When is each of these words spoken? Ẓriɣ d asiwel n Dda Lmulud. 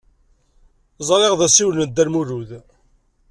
Ẓriɣ 1.07 1.33
d 1.39 1.41
asiwel 1.47 1.77
n 1.81 1.87
Dda 1.89 2.03
Lmulud. 2.07 2.49